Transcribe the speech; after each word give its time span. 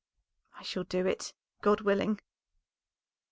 "I 0.57 0.63
shall 0.63 0.83
do 0.83 1.05
it, 1.05 1.31
God 1.61 1.81
willing." 1.81 2.19